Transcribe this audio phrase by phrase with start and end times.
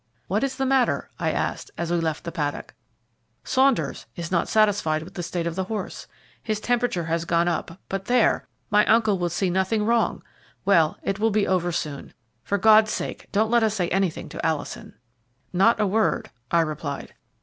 [0.27, 2.73] "What is the matter?" I asked, as we left the paddock.
[3.43, 6.07] "Saunders is not satisfied with the state of the horse.
[6.41, 8.47] His temperature has gone up; but, there!
[8.71, 10.23] my uncle will see nothing wrong.
[10.65, 12.15] Well, it will be all over soon.
[12.43, 14.95] For God's sake, don't let us say anything to Alison."
[15.53, 17.13] "Not a word," I replied.